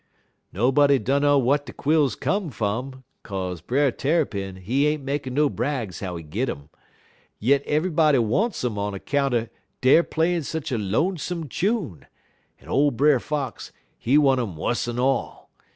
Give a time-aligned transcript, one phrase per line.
[0.51, 5.99] _'"Nobody dunner whar de quills cum fum, kaze Brer Tarrypin, he ain't makin no brags
[5.99, 6.71] how he git um;
[7.37, 9.51] yit ev'ybody wants um on account er
[9.81, 12.07] der playin' sech a lonesome chune,
[12.59, 15.51] en ole Brer Fox, he want um wuss'n all.